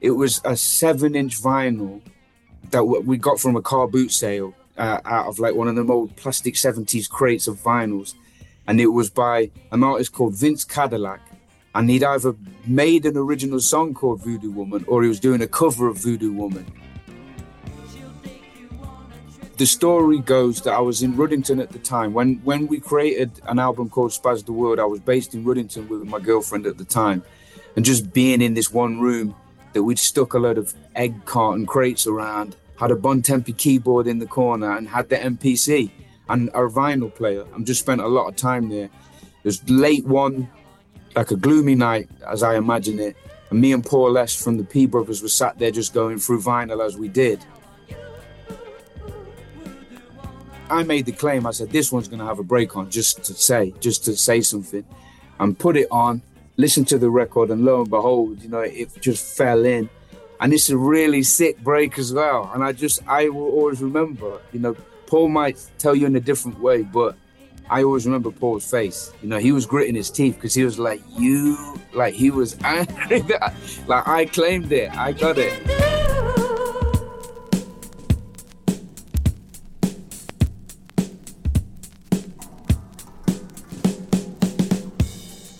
it 0.00 0.10
was 0.10 0.40
a 0.44 0.56
seven-inch 0.56 1.40
vinyl 1.42 2.02
that 2.70 2.84
we 2.84 3.16
got 3.16 3.40
from 3.40 3.56
a 3.56 3.62
car 3.62 3.86
boot 3.86 4.12
sale 4.12 4.54
uh, 4.76 5.00
out 5.04 5.26
of 5.26 5.38
like 5.38 5.54
one 5.54 5.68
of 5.68 5.76
them 5.76 5.90
old 5.90 6.14
plastic 6.16 6.54
70s 6.54 7.08
crates 7.08 7.46
of 7.46 7.56
vinyls, 7.56 8.14
and 8.66 8.80
it 8.80 8.88
was 8.88 9.08
by 9.08 9.50
an 9.70 9.82
artist 9.82 10.12
called 10.12 10.34
Vince 10.34 10.64
Cadillac 10.64 11.20
and 11.74 11.90
he'd 11.90 12.04
either 12.04 12.34
made 12.66 13.04
an 13.04 13.16
original 13.16 13.60
song 13.60 13.94
called 13.94 14.22
Voodoo 14.22 14.50
Woman 14.50 14.84
or 14.86 15.02
he 15.02 15.08
was 15.08 15.20
doing 15.20 15.42
a 15.42 15.46
cover 15.46 15.88
of 15.88 15.98
Voodoo 15.98 16.32
Woman. 16.32 16.66
The 19.56 19.66
story 19.66 20.18
goes 20.18 20.62
that 20.62 20.72
I 20.72 20.80
was 20.80 21.02
in 21.02 21.14
Ruddington 21.14 21.62
at 21.62 21.70
the 21.70 21.78
time. 21.78 22.12
When 22.12 22.36
when 22.42 22.66
we 22.66 22.80
created 22.80 23.40
an 23.46 23.60
album 23.60 23.88
called 23.88 24.10
Spaz 24.10 24.44
the 24.44 24.52
World, 24.52 24.80
I 24.80 24.84
was 24.84 24.98
based 24.98 25.32
in 25.34 25.44
Ruddington 25.44 25.88
with 25.88 26.02
my 26.02 26.18
girlfriend 26.18 26.66
at 26.66 26.76
the 26.76 26.84
time. 26.84 27.22
And 27.76 27.84
just 27.84 28.12
being 28.12 28.42
in 28.42 28.54
this 28.54 28.72
one 28.72 29.00
room 29.00 29.34
that 29.72 29.82
we'd 29.84 29.98
stuck 29.98 30.34
a 30.34 30.38
load 30.38 30.58
of 30.58 30.74
egg 30.96 31.24
carton 31.24 31.66
crates 31.66 32.06
around, 32.06 32.56
had 32.80 32.90
a 32.90 32.96
Bontempi 32.96 33.56
keyboard 33.56 34.08
in 34.08 34.18
the 34.18 34.26
corner 34.26 34.76
and 34.76 34.88
had 34.88 35.08
the 35.08 35.16
MPC 35.16 35.90
and 36.28 36.50
our 36.52 36.68
vinyl 36.68 37.14
player. 37.14 37.44
And 37.54 37.64
just 37.64 37.80
spent 37.80 38.00
a 38.00 38.08
lot 38.08 38.26
of 38.26 38.34
time 38.34 38.68
there. 38.68 38.86
It 38.86 39.44
was 39.44 39.68
late 39.70 40.04
one 40.04 40.48
like 41.14 41.30
a 41.30 41.36
gloomy 41.36 41.74
night, 41.74 42.08
as 42.26 42.42
I 42.42 42.56
imagine 42.56 42.98
it. 42.98 43.16
And 43.50 43.60
me 43.60 43.72
and 43.72 43.84
Paul 43.84 44.12
Lesh 44.12 44.36
from 44.36 44.56
the 44.56 44.64
P 44.64 44.86
Brothers 44.86 45.22
were 45.22 45.28
sat 45.28 45.58
there 45.58 45.70
just 45.70 45.94
going 45.94 46.18
through 46.18 46.40
vinyl 46.40 46.84
as 46.84 46.96
we 46.96 47.08
did. 47.08 47.44
I 50.70 50.82
made 50.82 51.06
the 51.06 51.12
claim, 51.12 51.46
I 51.46 51.50
said, 51.50 51.70
this 51.70 51.92
one's 51.92 52.08
going 52.08 52.20
to 52.20 52.24
have 52.24 52.38
a 52.38 52.44
break 52.44 52.76
on 52.76 52.90
just 52.90 53.22
to 53.24 53.34
say, 53.34 53.74
just 53.80 54.04
to 54.06 54.16
say 54.16 54.40
something. 54.40 54.84
And 55.38 55.58
put 55.58 55.76
it 55.76 55.88
on, 55.90 56.22
listen 56.56 56.84
to 56.86 56.98
the 56.98 57.10
record, 57.10 57.50
and 57.50 57.64
lo 57.64 57.82
and 57.82 57.90
behold, 57.90 58.42
you 58.42 58.48
know, 58.48 58.60
it 58.60 58.88
just 59.00 59.36
fell 59.36 59.64
in. 59.64 59.90
And 60.40 60.52
it's 60.52 60.70
a 60.70 60.76
really 60.76 61.22
sick 61.22 61.58
break 61.62 61.98
as 61.98 62.12
well. 62.12 62.50
And 62.52 62.64
I 62.64 62.72
just, 62.72 63.06
I 63.06 63.28
will 63.28 63.52
always 63.52 63.82
remember, 63.82 64.40
you 64.52 64.60
know, 64.60 64.74
Paul 65.06 65.28
might 65.28 65.64
tell 65.78 65.94
you 65.94 66.06
in 66.06 66.16
a 66.16 66.20
different 66.20 66.58
way, 66.60 66.82
but 66.82 67.14
I 67.70 67.82
always 67.82 68.04
remember 68.04 68.30
Paul's 68.30 68.70
face. 68.70 69.12
You 69.22 69.28
know, 69.28 69.38
he 69.38 69.50
was 69.50 69.64
gritting 69.64 69.94
his 69.94 70.10
teeth 70.10 70.34
because 70.34 70.54
he 70.54 70.64
was 70.64 70.78
like, 70.78 71.00
"You," 71.16 71.80
like 71.94 72.14
he 72.14 72.30
was 72.30 72.58
angry. 72.64 73.20
That, 73.20 73.54
like 73.86 74.06
I 74.06 74.26
claimed 74.26 74.70
it, 74.70 74.94
I 74.94 75.12
got 75.12 75.38
it. 75.38 75.52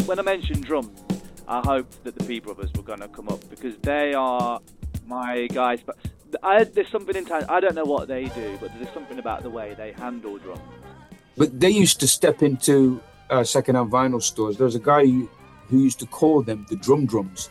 When 0.07 0.19
I 0.19 0.23
mentioned 0.23 0.65
drums, 0.65 1.01
I 1.49 1.61
hoped 1.61 2.05
that 2.05 2.17
the 2.17 2.25
P 2.25 2.39
Brothers 2.39 2.71
were 2.77 2.83
going 2.83 3.01
to 3.01 3.09
come 3.09 3.29
up 3.29 3.49
because 3.49 3.77
they 3.79 4.13
are 4.13 4.61
my 5.07 5.47
guys. 5.47 5.81
But 5.85 5.97
I, 6.43 6.65
there's 6.65 6.91
something 6.91 7.17
in 7.17 7.25
time. 7.25 7.47
I 7.49 7.61
don't 7.61 7.75
know 7.75 7.85
what 7.85 8.09
they 8.09 8.27
do, 8.27 8.59
but 8.61 8.71
there's 8.75 8.93
something 8.93 9.19
about 9.19 9.43
the 9.43 9.51
way 9.51 9.75
they 9.75 9.93
handle 9.93 10.37
drums 10.37 10.61
but 11.37 11.59
they 11.59 11.71
used 11.71 12.01
to 12.01 12.07
step 12.07 12.43
into 12.43 13.01
uh, 13.31 13.43
secondhand 13.43 13.91
vinyl 13.91 14.23
stores. 14.23 14.57
There 14.57 14.65
was 14.65 14.75
a 14.75 14.81
guy 14.81 15.05
who, 15.05 15.29
who 15.69 15.79
used 15.79 15.99
to 16.01 16.07
call 16.07 16.43
them 16.43 16.67
the 16.69 16.77
drum 16.77 17.07
drums. 17.07 17.51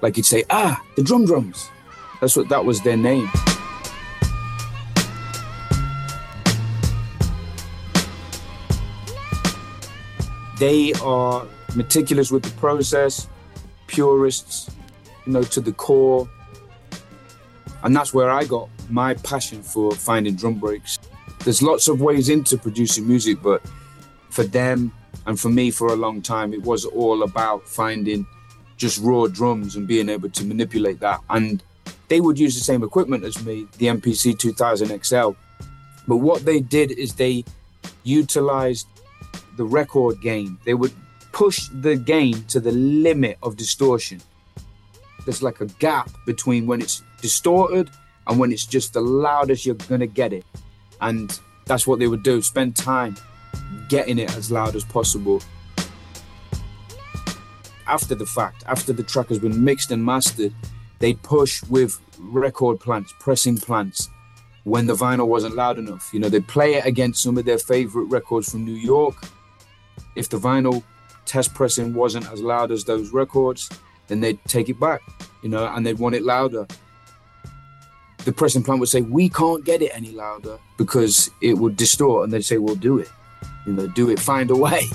Like 0.00 0.16
he'd 0.16 0.24
say, 0.24 0.44
ah, 0.50 0.80
the 0.96 1.02
drum 1.02 1.26
drums. 1.26 1.70
That's 2.20 2.36
what 2.36 2.48
that 2.48 2.64
was 2.64 2.80
their 2.82 2.96
name. 2.96 3.30
They 10.58 10.92
are 11.02 11.46
meticulous 11.74 12.30
with 12.30 12.44
the 12.44 12.50
process, 12.60 13.28
purists, 13.88 14.70
you 15.26 15.32
know, 15.32 15.42
to 15.42 15.60
the 15.60 15.72
core. 15.72 16.28
And 17.82 17.96
that's 17.96 18.14
where 18.14 18.30
I 18.30 18.44
got 18.44 18.68
my 18.88 19.14
passion 19.14 19.62
for 19.62 19.92
finding 19.92 20.36
drum 20.36 20.54
breaks 20.54 20.98
there's 21.44 21.62
lots 21.62 21.88
of 21.88 22.00
ways 22.00 22.28
into 22.28 22.56
producing 22.56 23.06
music, 23.06 23.42
but 23.42 23.62
for 24.30 24.44
them 24.44 24.92
and 25.26 25.38
for 25.38 25.48
me 25.48 25.70
for 25.70 25.88
a 25.88 25.96
long 25.96 26.22
time, 26.22 26.52
it 26.52 26.62
was 26.62 26.84
all 26.84 27.22
about 27.22 27.68
finding 27.68 28.26
just 28.76 29.00
raw 29.02 29.26
drums 29.26 29.76
and 29.76 29.86
being 29.86 30.08
able 30.08 30.30
to 30.30 30.44
manipulate 30.44 31.00
that. 31.00 31.20
And 31.30 31.62
they 32.08 32.20
would 32.20 32.38
use 32.38 32.54
the 32.54 32.64
same 32.64 32.82
equipment 32.82 33.24
as 33.24 33.44
me, 33.44 33.66
the 33.78 33.86
MPC 33.86 34.38
2000 34.38 35.04
XL. 35.04 35.30
But 36.08 36.16
what 36.16 36.44
they 36.44 36.60
did 36.60 36.92
is 36.92 37.14
they 37.14 37.44
utilized 38.04 38.86
the 39.56 39.64
record 39.64 40.20
gain. 40.20 40.58
They 40.64 40.74
would 40.74 40.92
push 41.32 41.68
the 41.80 41.96
gain 41.96 42.44
to 42.44 42.60
the 42.60 42.72
limit 42.72 43.38
of 43.42 43.56
distortion. 43.56 44.20
There's 45.24 45.42
like 45.42 45.60
a 45.60 45.66
gap 45.66 46.10
between 46.26 46.66
when 46.66 46.80
it's 46.80 47.02
distorted 47.20 47.90
and 48.26 48.38
when 48.38 48.52
it's 48.52 48.66
just 48.66 48.92
the 48.92 49.00
loudest 49.00 49.64
you're 49.64 49.74
gonna 49.74 50.06
get 50.06 50.32
it. 50.32 50.44
And 51.02 51.38
that's 51.66 51.86
what 51.86 51.98
they 51.98 52.06
would 52.06 52.22
do, 52.22 52.40
spend 52.40 52.76
time 52.76 53.16
getting 53.88 54.18
it 54.18 54.34
as 54.36 54.50
loud 54.50 54.74
as 54.74 54.84
possible. 54.84 55.42
After 57.86 58.14
the 58.14 58.24
fact, 58.24 58.64
after 58.66 58.92
the 58.92 59.02
track 59.02 59.28
has 59.28 59.38
been 59.38 59.62
mixed 59.62 59.90
and 59.90 60.02
mastered, 60.02 60.54
they 61.00 61.14
push 61.14 61.62
with 61.64 62.00
record 62.18 62.80
plants, 62.80 63.12
pressing 63.18 63.58
plants, 63.58 64.08
when 64.64 64.86
the 64.86 64.94
vinyl 64.94 65.26
wasn't 65.26 65.56
loud 65.56 65.78
enough. 65.78 66.08
You 66.12 66.20
know, 66.20 66.28
they 66.28 66.40
play 66.40 66.74
it 66.74 66.86
against 66.86 67.22
some 67.22 67.36
of 67.36 67.44
their 67.44 67.58
favorite 67.58 68.04
records 68.04 68.52
from 68.52 68.64
New 68.64 68.72
York. 68.72 69.16
If 70.14 70.28
the 70.28 70.38
vinyl 70.38 70.82
test 71.26 71.52
pressing 71.52 71.94
wasn't 71.94 72.30
as 72.30 72.40
loud 72.40 72.70
as 72.70 72.84
those 72.84 73.12
records, 73.12 73.68
then 74.06 74.20
they'd 74.20 74.38
take 74.44 74.68
it 74.68 74.78
back, 74.78 75.02
you 75.42 75.48
know, 75.48 75.66
and 75.66 75.84
they'd 75.84 75.98
want 75.98 76.14
it 76.14 76.22
louder. 76.22 76.66
The 78.24 78.32
pressing 78.32 78.62
plant 78.62 78.80
would 78.80 78.88
say, 78.88 79.00
We 79.02 79.28
can't 79.28 79.64
get 79.64 79.82
it 79.82 79.90
any 79.94 80.12
louder 80.12 80.58
because 80.76 81.30
it 81.40 81.54
would 81.54 81.76
distort. 81.76 82.24
And 82.24 82.32
they'd 82.32 82.44
say, 82.44 82.58
"We'll 82.58 82.76
do 82.76 82.98
it. 82.98 83.10
You 83.66 83.72
know, 83.72 83.86
do 83.88 84.10
it, 84.10 84.18
find 84.18 84.50
a 84.50 84.56
way. 84.56 84.86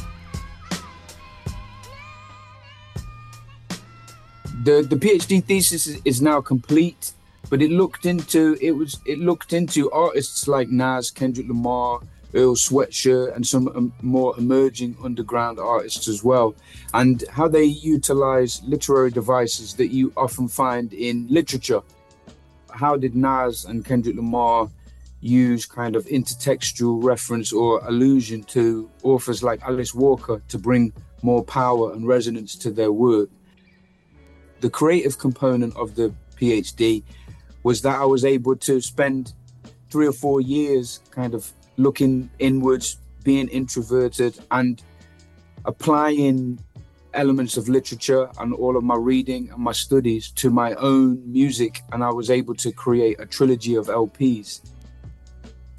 The, 4.63 4.81
the 4.81 4.97
PhD 4.97 5.43
thesis 5.43 5.87
is, 5.87 6.01
is 6.03 6.21
now 6.21 6.41
complete 6.41 7.13
but 7.49 7.61
it 7.61 7.71
looked 7.71 8.05
into 8.05 8.57
it 8.61 8.71
was 8.71 8.99
it 9.05 9.19
looked 9.19 9.53
into 9.53 9.89
artists 9.91 10.47
like 10.47 10.69
Nas, 10.69 11.11
Kendrick 11.11 11.47
Lamar, 11.47 12.01
Earl 12.33 12.55
Sweatshirt, 12.55 13.35
and 13.35 13.45
some 13.45 13.67
um, 13.69 13.93
more 14.01 14.37
emerging 14.37 14.97
underground 15.03 15.59
artists 15.59 16.07
as 16.07 16.23
well, 16.23 16.55
and 16.93 17.23
how 17.31 17.47
they 17.47 17.63
utilize 17.63 18.61
literary 18.63 19.11
devices 19.11 19.73
that 19.75 19.87
you 19.87 20.11
often 20.17 20.47
find 20.47 20.93
in 20.93 21.27
literature. 21.29 21.81
How 22.77 22.95
did 22.95 23.15
Nas 23.15 23.65
and 23.65 23.83
Kendrick 23.83 24.15
Lamar 24.15 24.69
use 25.19 25.65
kind 25.65 25.95
of 25.95 26.05
intertextual 26.05 27.03
reference 27.03 27.51
or 27.51 27.83
allusion 27.87 28.43
to 28.43 28.87
authors 29.01 29.41
like 29.41 29.61
Alice 29.63 29.95
Walker 29.95 30.43
to 30.47 30.59
bring 30.59 30.93
more 31.23 31.43
power 31.43 31.91
and 31.93 32.07
resonance 32.07 32.55
to 32.57 32.69
their 32.69 32.91
work? 32.91 33.29
The 34.61 34.69
creative 34.69 35.17
component 35.17 35.75
of 35.75 35.95
the 35.95 36.13
PhD 36.39 37.03
was 37.63 37.81
that 37.81 37.99
I 37.99 38.05
was 38.05 38.23
able 38.23 38.55
to 38.57 38.79
spend 38.79 39.33
three 39.89 40.05
or 40.05 40.13
four 40.13 40.39
years 40.39 40.99
kind 41.09 41.33
of 41.33 41.51
looking 41.77 42.29
inwards, 42.37 42.97
being 43.23 43.47
introverted, 43.47 44.37
and 44.51 44.83
applying 45.65 46.59
elements 47.13 47.57
of 47.57 47.69
literature 47.69 48.29
and 48.39 48.53
all 48.53 48.77
of 48.77 48.83
my 48.83 48.95
reading 48.95 49.49
and 49.51 49.59
my 49.59 49.71
studies 49.71 50.31
to 50.31 50.49
my 50.49 50.73
own 50.75 51.21
music. 51.31 51.81
And 51.91 52.03
I 52.03 52.11
was 52.11 52.29
able 52.29 52.55
to 52.55 52.71
create 52.71 53.19
a 53.19 53.25
trilogy 53.25 53.75
of 53.75 53.87
LPs. 53.87 54.61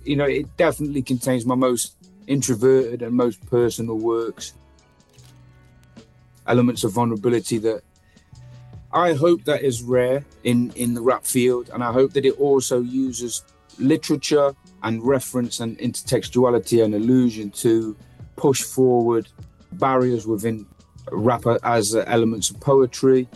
You 0.04 0.16
know, 0.16 0.24
it 0.24 0.56
definitely 0.56 1.02
contains 1.02 1.44
my 1.44 1.54
most 1.54 1.96
introverted 2.26 3.02
and 3.02 3.14
most 3.14 3.44
personal 3.46 3.98
works. 3.98 4.54
Elements 6.46 6.84
of 6.84 6.92
vulnerability 6.92 7.58
that 7.58 7.82
I 8.92 9.12
hope 9.12 9.44
that 9.44 9.62
is 9.62 9.82
rare 9.82 10.24
in, 10.44 10.72
in 10.74 10.94
the 10.94 11.02
rap 11.02 11.26
field, 11.26 11.70
and 11.72 11.84
I 11.84 11.92
hope 11.92 12.14
that 12.14 12.24
it 12.24 12.38
also 12.38 12.80
uses 12.80 13.44
literature 13.78 14.54
and 14.82 15.02
reference 15.02 15.60
and 15.60 15.78
intertextuality 15.78 16.82
and 16.82 16.94
allusion 16.94 17.50
to 17.50 17.96
push 18.36 18.62
forward 18.62 19.28
barriers 19.72 20.26
within 20.26 20.66
rap 21.12 21.44
as 21.62 21.94
elements 21.94 22.50
of 22.50 22.60
poetry, 22.60 23.28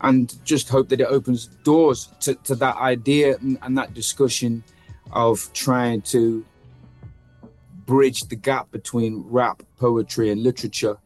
and 0.00 0.34
just 0.44 0.68
hope 0.68 0.88
that 0.88 1.00
it 1.00 1.06
opens 1.08 1.46
doors 1.64 2.08
to, 2.20 2.34
to 2.34 2.54
that 2.56 2.76
idea 2.76 3.36
and, 3.38 3.58
and 3.62 3.76
that 3.76 3.94
discussion 3.94 4.62
of 5.12 5.50
trying 5.52 6.02
to 6.02 6.44
bridge 7.86 8.24
the 8.24 8.36
gap 8.36 8.70
between 8.70 9.24
rap, 9.28 9.62
poetry, 9.78 10.30
and 10.30 10.42
literature. 10.42 10.98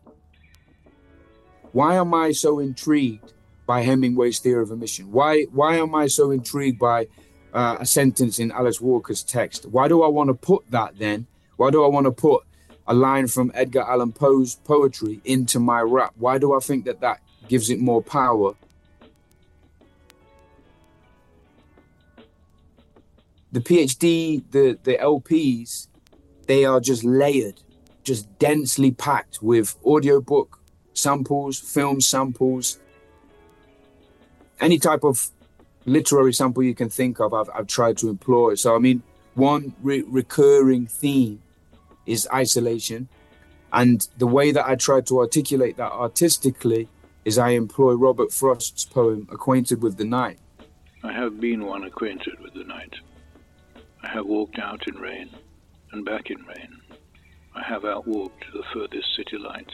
Why 1.70 1.94
am 1.94 2.12
I 2.12 2.32
so 2.32 2.58
intrigued 2.58 3.32
by 3.66 3.82
Hemingway's 3.82 4.40
theory 4.40 4.62
of 4.62 4.72
omission? 4.72 5.10
Why 5.10 5.44
why 5.52 5.76
am 5.76 5.94
I 5.94 6.08
so 6.08 6.30
intrigued 6.30 6.78
by 6.78 7.06
uh, 7.54 7.76
a 7.80 7.86
sentence 7.86 8.38
in 8.38 8.50
Alice 8.52 8.80
Walker's 8.80 9.22
text? 9.22 9.66
Why 9.66 9.88
do 9.88 10.02
I 10.02 10.08
want 10.08 10.28
to 10.28 10.34
put 10.34 10.70
that 10.70 10.98
then? 10.98 11.26
Why 11.56 11.70
do 11.70 11.84
I 11.84 11.88
want 11.88 12.04
to 12.06 12.12
put 12.12 12.42
a 12.86 12.94
line 12.94 13.26
from 13.26 13.50
Edgar 13.54 13.82
Allan 13.82 14.12
Poe's 14.12 14.56
poetry 14.56 15.20
into 15.24 15.58
my 15.60 15.80
rap? 15.80 16.12
Why 16.18 16.38
do 16.38 16.54
I 16.54 16.60
think 16.60 16.84
that 16.84 17.00
that 17.00 17.20
gives 17.48 17.70
it 17.70 17.80
more 17.80 18.02
power? 18.02 18.54
The 23.52 23.60
PhD, 23.60 24.42
the 24.50 24.78
the 24.82 24.96
LPs, 24.96 25.88
they 26.46 26.64
are 26.64 26.80
just 26.80 27.04
layered, 27.04 27.60
just 28.02 28.38
densely 28.38 28.90
packed 28.90 29.42
with 29.42 29.76
audiobook 29.84 30.58
samples, 30.94 31.58
film 31.58 32.00
samples, 32.00 32.78
any 34.60 34.78
type 34.78 35.04
of 35.04 35.30
literary 35.84 36.32
sample 36.32 36.62
you 36.62 36.74
can 36.74 36.88
think 36.88 37.20
of, 37.20 37.34
I've, 37.34 37.50
I've 37.54 37.66
tried 37.66 37.98
to 37.98 38.08
employ. 38.08 38.54
So, 38.54 38.74
I 38.74 38.78
mean, 38.78 39.02
one 39.34 39.74
re- 39.82 40.04
recurring 40.06 40.86
theme 40.86 41.42
is 42.06 42.28
isolation. 42.32 43.08
And 43.72 44.06
the 44.18 44.26
way 44.26 44.52
that 44.52 44.66
I 44.66 44.74
try 44.76 45.00
to 45.02 45.18
articulate 45.18 45.76
that 45.76 45.92
artistically 45.92 46.88
is 47.24 47.38
I 47.38 47.50
employ 47.50 47.94
Robert 47.94 48.32
Frost's 48.32 48.84
poem, 48.84 49.28
Acquainted 49.30 49.82
with 49.82 49.96
the 49.96 50.04
Night. 50.04 50.38
I 51.04 51.12
have 51.12 51.40
been 51.40 51.64
one 51.64 51.84
acquainted 51.84 52.38
with 52.40 52.54
the 52.54 52.64
night. 52.64 52.94
I 54.02 54.08
have 54.08 54.26
walked 54.26 54.58
out 54.58 54.86
in 54.86 54.94
rain 54.96 55.30
and 55.90 56.04
back 56.04 56.30
in 56.30 56.38
rain. 56.44 56.80
I 57.54 57.62
have 57.62 57.82
outwalked 57.82 58.52
the 58.52 58.62
furthest 58.72 59.08
city 59.16 59.36
light. 59.38 59.70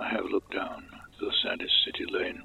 I 0.00 0.08
have 0.08 0.24
looked 0.24 0.52
down 0.52 0.86
the 1.20 1.32
saddest 1.42 1.72
city 1.84 2.04
lane. 2.10 2.42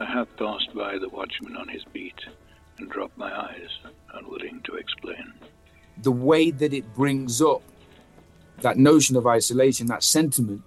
I 0.00 0.04
have 0.04 0.36
passed 0.36 0.74
by 0.74 0.98
the 0.98 1.08
watchman 1.08 1.56
on 1.56 1.68
his 1.68 1.84
beat 1.92 2.18
and 2.78 2.90
dropped 2.90 3.16
my 3.16 3.32
eyes, 3.32 3.70
unwilling 4.14 4.60
to 4.64 4.74
explain. 4.74 5.32
The 6.02 6.12
way 6.12 6.50
that 6.50 6.72
it 6.72 6.94
brings 6.94 7.40
up 7.40 7.62
that 8.62 8.78
notion 8.78 9.16
of 9.16 9.26
isolation, 9.26 9.86
that 9.86 10.02
sentiment, 10.02 10.62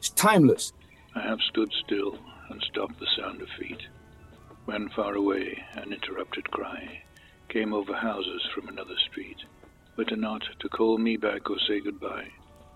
is 0.00 0.10
timeless. 0.10 0.72
I 1.14 1.20
have 1.20 1.40
stood 1.40 1.72
still 1.84 2.18
and 2.48 2.62
stopped 2.62 2.98
the 2.98 3.06
sound 3.16 3.42
of 3.42 3.48
feet 3.58 3.82
when 4.64 4.88
far 4.90 5.14
away 5.14 5.62
an 5.74 5.92
interrupted 5.92 6.50
cry 6.50 7.02
came 7.48 7.74
over 7.74 7.92
houses 7.92 8.42
from 8.54 8.68
another 8.68 8.94
street, 9.10 9.38
but 9.96 10.16
not 10.16 10.42
to 10.60 10.68
call 10.68 10.98
me 10.98 11.16
back 11.16 11.50
or 11.50 11.58
say 11.68 11.80
goodbye, 11.80 12.28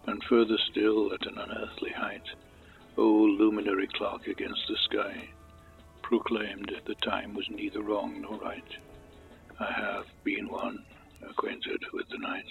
and 0.06 0.22
further 0.24 0.58
still 0.70 1.12
at 1.14 1.26
an 1.26 1.38
unearthly 1.38 1.90
height, 1.90 2.24
O 2.98 3.02
luminary 3.04 3.86
clock 3.94 4.26
against 4.26 4.60
the 4.68 4.76
sky, 4.90 5.28
proclaimed 6.02 6.72
the 6.86 6.94
time 6.96 7.34
was 7.34 7.48
neither 7.50 7.82
wrong 7.82 8.20
nor 8.20 8.38
right. 8.38 8.76
I 9.58 9.72
have 9.72 10.06
been 10.24 10.48
one 10.48 10.84
acquainted 11.28 11.82
with 11.92 12.08
the 12.10 12.18
night. 12.18 12.46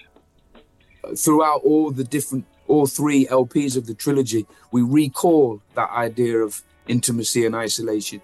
Throughout 1.15 1.61
all 1.63 1.91
the 1.91 2.03
different, 2.03 2.45
all 2.67 2.87
three 2.87 3.25
LPs 3.27 3.77
of 3.77 3.85
the 3.85 3.93
trilogy, 3.93 4.45
we 4.71 4.81
recall 4.81 5.61
that 5.75 5.89
idea 5.91 6.39
of 6.39 6.61
intimacy 6.87 7.45
and 7.45 7.55
isolation, 7.55 8.21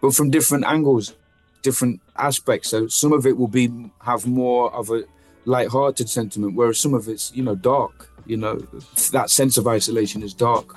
but 0.00 0.14
from 0.14 0.30
different 0.30 0.64
angles, 0.64 1.14
different 1.62 2.00
aspects. 2.16 2.70
So 2.70 2.88
some 2.88 3.12
of 3.12 3.26
it 3.26 3.36
will 3.36 3.48
be 3.48 3.70
have 4.02 4.26
more 4.26 4.72
of 4.72 4.90
a 4.90 5.04
light-hearted 5.44 6.08
sentiment, 6.08 6.54
whereas 6.54 6.78
some 6.78 6.94
of 6.94 7.08
it's 7.08 7.32
you 7.34 7.42
know 7.42 7.54
dark. 7.54 8.10
You 8.26 8.36
know 8.36 8.56
that 9.12 9.30
sense 9.30 9.56
of 9.56 9.66
isolation 9.66 10.22
is 10.22 10.34
dark. 10.34 10.76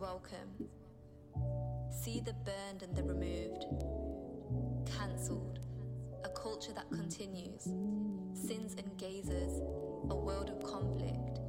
Welcome. 0.00 0.68
See 1.90 2.20
the 2.20 2.32
burned 2.32 2.82
and 2.82 2.96
the 2.96 3.02
removed. 3.02 3.66
Cancelled. 4.90 5.58
A 6.24 6.28
culture 6.30 6.72
that 6.72 6.88
continues. 6.90 7.64
Sins 8.32 8.76
and 8.78 8.96
gazers. 8.96 9.60
A 10.08 10.14
world 10.16 10.48
of 10.48 10.62
conflict. 10.62 11.40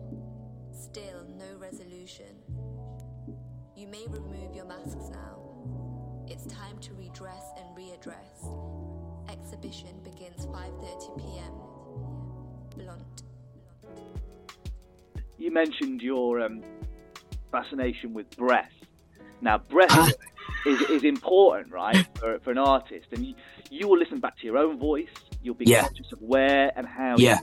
Still 0.74 1.26
no 1.38 1.58
resolution. 1.58 2.36
You 3.74 3.88
may 3.88 4.06
remove 4.10 4.54
your 4.54 4.66
masks 4.66 5.10
now. 5.12 5.40
It's 6.28 6.46
time 6.46 6.78
to 6.80 6.94
redress 6.94 7.46
and 7.58 7.70
readdress. 7.78 9.32
Exhibition 9.32 10.02
begins 10.04 10.46
5:30 10.48 11.18
p.m. 11.18 11.54
blunt. 12.76 13.24
You 15.38 15.52
mentioned 15.52 16.02
your 16.02 16.42
um, 16.42 16.62
fascination 17.52 18.14
with 18.14 18.30
breath. 18.38 18.72
Now, 19.42 19.58
breath 19.58 20.14
is, 20.66 20.82
is 20.84 21.04
important, 21.04 21.74
right, 21.74 22.08
for, 22.18 22.40
for 22.40 22.52
an 22.52 22.58
artist. 22.58 23.08
And 23.12 23.26
you, 23.26 23.36
you 23.70 23.88
will 23.88 23.98
listen 23.98 24.20
back 24.20 24.38
to 24.40 24.46
your 24.46 24.58
own 24.58 24.80
voice. 24.80 25.10
You'll 25.44 25.56
be 25.56 25.66
Yeah. 25.66 25.82
conscious 25.84 26.12
of 26.12 26.22
where 26.22 26.72
and 26.76 26.88
how 26.88 27.16
Yeah. 27.18 27.40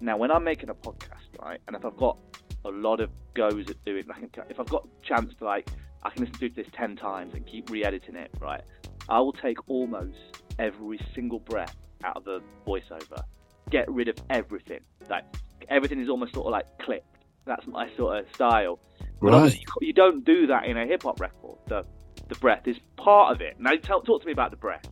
Now, 0.00 0.16
when 0.16 0.30
I'm 0.30 0.44
making 0.44 0.70
a 0.70 0.74
podcast, 0.74 1.38
right, 1.42 1.60
and 1.66 1.76
if 1.76 1.84
I've 1.84 1.96
got 1.96 2.16
a 2.64 2.70
lot 2.70 3.00
of 3.00 3.10
goes 3.34 3.68
at 3.70 3.82
doing, 3.84 4.04
like, 4.06 4.24
if 4.48 4.58
I've 4.58 4.68
got 4.68 4.86
chance 5.02 5.32
to, 5.38 5.44
like, 5.44 5.68
I 6.02 6.10
can 6.10 6.24
listen 6.24 6.38
to 6.40 6.48
this 6.48 6.66
10 6.72 6.96
times 6.96 7.34
and 7.34 7.46
keep 7.46 7.68
re-editing 7.70 8.16
it, 8.16 8.30
right, 8.40 8.62
I 9.08 9.20
will 9.20 9.32
take 9.34 9.68
almost 9.68 10.16
every 10.58 10.98
single 11.14 11.40
breath 11.40 11.76
out 12.04 12.16
of 12.16 12.24
the 12.24 12.40
voiceover, 12.66 13.22
get 13.68 13.90
rid 13.90 14.08
of 14.08 14.16
everything. 14.30 14.80
Like, 15.08 15.24
everything 15.68 16.00
is 16.00 16.08
almost 16.08 16.32
sort 16.34 16.46
of 16.46 16.52
like 16.52 16.66
clipped. 16.78 17.06
That's 17.46 17.66
my 17.66 17.88
sort 17.96 18.18
of 18.20 18.34
style. 18.34 18.78
But 19.20 19.32
Right. 19.32 19.60
you 19.80 19.92
don't 19.92 20.24
do 20.24 20.46
that 20.46 20.64
in 20.66 20.76
a 20.76 20.86
hip 20.86 21.02
hop 21.02 21.20
record. 21.20 21.58
The 21.68 21.84
the 22.28 22.34
breath 22.36 22.68
is 22.68 22.76
part 22.96 23.34
of 23.34 23.40
it. 23.40 23.58
Now, 23.58 23.72
tell, 23.82 24.00
talk 24.02 24.20
to 24.22 24.26
me 24.26 24.32
about 24.32 24.50
the 24.52 24.56
breath. 24.56 24.88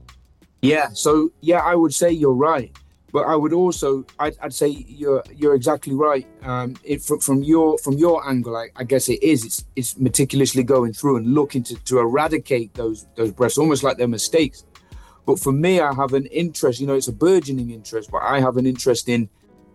Yeah. 0.62 0.88
So 0.92 1.30
yeah, 1.40 1.58
I 1.60 1.74
would 1.76 1.94
say 1.94 2.10
you're 2.10 2.32
right, 2.34 2.76
but 3.12 3.20
I 3.26 3.36
would 3.36 3.52
also 3.52 4.04
I'd, 4.18 4.36
I'd 4.42 4.52
say 4.52 4.68
you're 4.68 5.22
you're 5.34 5.54
exactly 5.54 5.94
right. 5.94 6.26
Um, 6.42 6.74
it, 6.82 7.00
from 7.02 7.20
from 7.20 7.42
your 7.42 7.78
from 7.78 7.94
your 7.94 8.28
angle, 8.28 8.56
I, 8.56 8.68
I 8.76 8.84
guess 8.84 9.08
it 9.08 9.22
is. 9.22 9.44
It's 9.44 9.64
it's 9.76 9.98
meticulously 9.98 10.62
going 10.64 10.92
through 10.92 11.16
and 11.18 11.32
looking 11.34 11.62
to, 11.64 11.76
to 11.84 11.98
eradicate 12.00 12.74
those 12.74 13.06
those 13.14 13.30
breaths, 13.32 13.56
almost 13.56 13.82
like 13.82 13.98
they're 13.98 14.08
mistakes. 14.08 14.64
But 15.26 15.38
for 15.38 15.52
me, 15.52 15.78
I 15.80 15.92
have 15.94 16.12
an 16.14 16.26
interest. 16.26 16.80
You 16.80 16.86
know, 16.86 16.94
it's 16.94 17.08
a 17.08 17.12
burgeoning 17.12 17.70
interest, 17.70 18.10
but 18.10 18.22
I 18.22 18.40
have 18.40 18.56
an 18.56 18.66
interest 18.66 19.08
in, 19.10 19.28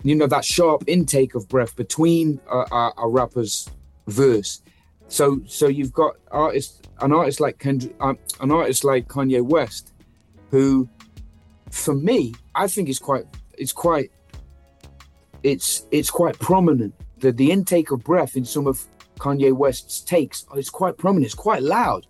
you 0.04 0.16
know, 0.16 0.28
that 0.28 0.46
sharp 0.46 0.84
intake 0.88 1.36
of 1.36 1.48
breath 1.48 1.76
between 1.76 2.40
a, 2.52 2.58
a, 2.72 2.92
a 3.00 3.08
rapper's 3.08 3.70
verse. 4.08 4.62
So 5.08 5.42
so 5.46 5.68
you've 5.68 5.94
got 5.94 6.16
artists, 6.32 6.82
an 7.02 7.14
artist 7.14 7.40
like 7.40 7.60
Kendrick, 7.60 7.96
um, 8.00 8.18
an 8.40 8.52
artist 8.52 8.84
like 8.84 9.08
Kanye 9.08 9.42
West, 9.42 9.94
who 10.50 10.88
for 11.72 11.96
me 11.96 12.32
i 12.54 12.68
think 12.68 12.88
it's 12.88 13.00
quite 13.00 13.26
it's 13.58 13.74
quite 13.74 14.12
it's 15.42 15.86
it's 15.92 16.10
quite 16.10 16.40
prominent. 16.40 16.94
The 17.18 17.32
the 17.32 17.52
intake 17.52 17.92
of 17.92 18.04
breath 18.04 18.36
in 18.36 18.46
some 18.46 18.68
of 18.68 18.86
kanye 19.20 19.54
west's 19.54 20.02
takes 20.02 20.46
is 20.56 20.70
quite 20.70 20.98
prominent 20.98 21.26
it's 21.26 21.36
quite 21.36 21.62
loud. 21.62 22.08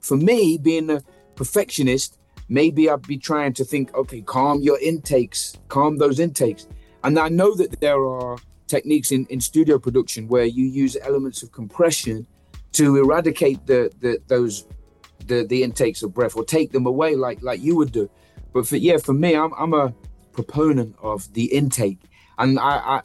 For 0.00 0.16
me 0.16 0.56
being 0.56 0.90
a 0.90 1.02
perfectionist 1.34 2.18
maybe 2.48 2.90
i'd 2.90 3.02
be 3.02 3.16
trying 3.16 3.52
to 3.54 3.64
think 3.64 3.94
okay 3.94 4.20
calm 4.22 4.60
your 4.60 4.78
intakes 4.80 5.56
calm 5.68 5.98
those 5.98 6.18
intakes 6.18 6.66
and 7.04 7.18
i 7.18 7.28
know 7.28 7.54
that 7.54 7.80
there 7.80 8.04
are 8.04 8.36
techniques 8.70 9.10
in, 9.10 9.26
in 9.26 9.40
studio 9.40 9.78
production 9.78 10.28
where 10.28 10.44
you 10.44 10.64
use 10.64 10.96
elements 11.02 11.42
of 11.42 11.50
compression 11.50 12.26
to 12.72 12.96
eradicate 12.96 13.66
the, 13.66 13.90
the 14.00 14.18
those 14.28 14.66
the 15.26 15.44
the 15.44 15.62
intakes 15.62 16.02
of 16.02 16.14
breath 16.14 16.36
or 16.36 16.44
take 16.44 16.72
them 16.72 16.86
away 16.86 17.16
like 17.16 17.42
like 17.42 17.60
you 17.60 17.76
would 17.76 17.92
do. 17.92 18.08
But 18.52 18.66
for 18.66 18.76
yeah 18.76 18.98
for 18.98 19.12
me 19.12 19.34
i'm, 19.34 19.52
I'm 19.58 19.74
a 19.74 19.92
proponent 20.32 20.96
of 21.02 21.32
the 21.34 21.46
intake. 21.46 21.98
And 22.38 22.58
i 22.58 22.76
i 22.94 23.02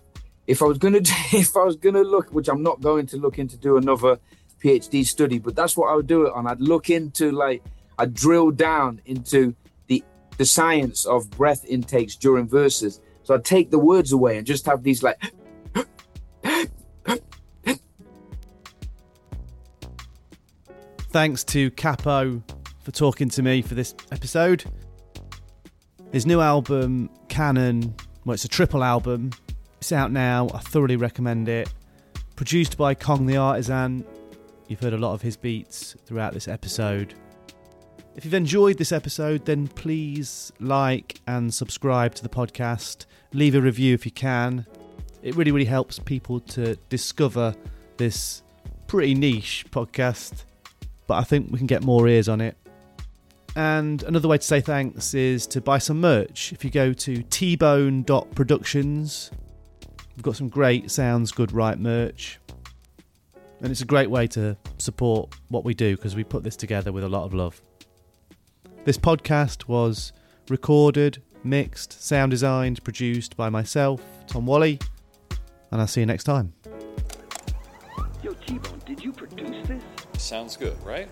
if 0.47 0.61
i 0.61 0.65
was 0.65 0.77
gonna 0.77 0.99
do, 1.09 1.11
if 1.33 1.57
i 1.57 1.63
was 1.63 1.75
gonna 1.75 2.03
look 2.03 2.29
which 2.29 2.47
i'm 2.47 2.63
not 2.63 2.79
going 2.81 3.07
to 3.07 3.17
look 3.17 3.39
into 3.39 3.57
do 3.57 3.77
another 3.77 4.19
phd 4.63 5.05
study 5.05 5.37
but 5.37 5.55
that's 5.55 5.75
what 5.75 5.87
i 5.91 5.95
would 5.95 6.07
do 6.07 6.25
it 6.25 6.33
on. 6.33 6.47
I'd 6.47 6.61
look 6.61 6.89
into 6.89 7.31
like 7.31 7.63
i'd 7.99 8.13
drill 8.13 8.51
down 8.51 9.01
into 9.05 9.55
the 9.87 10.03
the 10.37 10.45
science 10.45 11.05
of 11.05 11.29
breath 11.31 11.65
intakes 11.65 12.15
during 12.15 12.47
verses 12.47 13.01
so 13.25 13.35
i'd 13.35 13.43
take 13.43 13.69
the 13.71 13.79
words 13.79 14.11
away 14.11 14.37
and 14.37 14.47
just 14.47 14.65
have 14.65 14.83
these 14.83 15.03
like 15.03 15.21
Thanks 21.15 21.45
to 21.45 21.71
Cappo 21.71 22.43
for 22.83 22.91
talking 22.91 23.29
to 23.29 23.41
me 23.41 23.61
for 23.61 23.73
this 23.73 23.95
episode. 24.11 24.65
His 26.11 26.25
new 26.25 26.41
album, 26.41 27.09
Canon, 27.29 27.95
well, 28.25 28.33
it's 28.33 28.43
a 28.43 28.49
triple 28.49 28.83
album. 28.83 29.31
It's 29.79 29.93
out 29.93 30.11
now. 30.11 30.49
I 30.53 30.59
thoroughly 30.59 30.97
recommend 30.97 31.47
it. 31.47 31.73
Produced 32.35 32.77
by 32.77 32.95
Kong 32.95 33.27
the 33.27 33.37
Artisan. 33.37 34.03
You've 34.67 34.81
heard 34.81 34.91
a 34.91 34.97
lot 34.97 35.13
of 35.13 35.21
his 35.21 35.37
beats 35.37 35.95
throughout 36.05 36.33
this 36.33 36.49
episode. 36.49 37.13
If 38.15 38.25
you've 38.25 38.33
enjoyed 38.33 38.77
this 38.77 38.91
episode, 38.91 39.45
then 39.45 39.67
please 39.67 40.51
like 40.59 41.19
and 41.27 41.53
subscribe 41.53 42.15
to 42.15 42.23
the 42.23 42.29
podcast. 42.29 43.05
Leave 43.33 43.55
a 43.55 43.61
review 43.61 43.93
if 43.93 44.05
you 44.05 44.11
can. 44.11 44.65
It 45.21 45.35
really, 45.35 45.51
really 45.51 45.65
helps 45.65 45.99
people 45.99 46.39
to 46.41 46.75
discover 46.89 47.55
this 47.97 48.43
pretty 48.87 49.15
niche 49.15 49.65
podcast 49.71 50.43
but 51.07 51.15
I 51.15 51.23
think 51.23 51.51
we 51.51 51.57
can 51.57 51.65
get 51.67 51.83
more 51.83 52.07
ears 52.07 52.29
on 52.29 52.41
it. 52.41 52.57
And 53.55 54.03
another 54.03 54.27
way 54.27 54.37
to 54.37 54.43
say 54.43 54.59
thanks 54.59 55.13
is 55.13 55.47
to 55.47 55.61
buy 55.61 55.77
some 55.77 56.01
merch. 56.01 56.51
If 56.51 56.65
you 56.65 56.71
go 56.71 56.91
to 56.93 57.23
tbone.productions, 57.23 59.31
we've 60.15 60.23
got 60.23 60.35
some 60.35 60.49
great 60.49 60.91
Sounds 60.91 61.31
Good 61.31 61.53
Right 61.53 61.79
merch. 61.79 62.39
And 63.61 63.71
it's 63.71 63.79
a 63.81 63.85
great 63.85 64.09
way 64.09 64.27
to 64.27 64.57
support 64.77 65.33
what 65.47 65.63
we 65.63 65.73
do 65.73 65.95
because 65.95 66.15
we 66.15 66.25
put 66.25 66.43
this 66.43 66.57
together 66.57 66.91
with 66.91 67.05
a 67.05 67.09
lot 67.09 67.23
of 67.23 67.33
love. 67.33 67.61
This 68.85 68.97
podcast 68.99 69.67
was 69.67 70.13
recorded, 70.47 71.19
mixed, 71.43 71.99
sound 72.03 72.29
designed, 72.29 72.83
produced 72.83 73.35
by 73.35 73.49
myself, 73.49 73.99
Tom 74.27 74.45
Whalley, 74.45 74.77
and 75.71 75.81
I'll 75.81 75.87
see 75.87 76.01
you 76.01 76.05
next 76.05 76.25
time. 76.25 76.53
Yo, 78.21 78.33
T-Bone, 78.45 78.81
did 78.85 79.03
you 79.03 79.11
produce 79.11 79.67
this? 79.67 79.83
Sounds 80.19 80.55
good, 80.55 80.77
right? 80.83 81.09